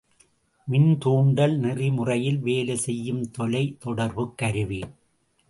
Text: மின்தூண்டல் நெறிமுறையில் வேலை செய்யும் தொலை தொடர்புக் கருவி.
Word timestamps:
மின்தூண்டல் 0.67 1.57
நெறிமுறையில் 1.57 2.39
வேலை 2.39 2.75
செய்யும் 2.75 3.31
தொலை 3.31 3.77
தொடர்புக் 3.79 4.35
கருவி. 4.35 4.81